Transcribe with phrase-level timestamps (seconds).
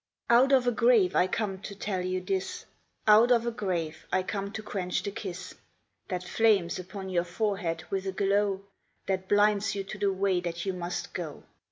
[0.31, 2.65] Out of a grave I come to tell you this,
[3.07, 5.53] Out of a grave I come to quench the kiss
[6.07, 8.63] That flames upon your forehead with a glow
[9.05, 11.43] That blinds you to the way that you must go.